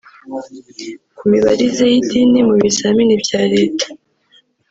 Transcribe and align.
Ku 1.17 1.23
mibarize 1.31 1.83
y’indimi 1.91 2.39
mu 2.47 2.55
bizamini 2.61 3.15
bya 3.23 3.41
Leta 3.53 3.85